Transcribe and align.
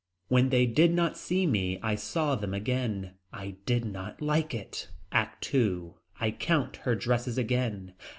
When 0.29 0.49
they 0.49 0.65
did 0.65 0.91
not 0.95 1.15
see 1.15 1.45
me. 1.45 1.77
I 1.83 1.93
saw 1.93 2.33
them 2.33 2.55
again. 2.55 3.11
I 3.31 3.57
did 3.67 3.85
not 3.85 4.19
like 4.19 4.51
it. 4.51 4.89
ACT 5.11 5.53
II. 5.53 5.91
I 6.19 6.31
count 6.31 6.77
her 6.77 6.95
dresses 6.95 7.37
again. 7.37 7.93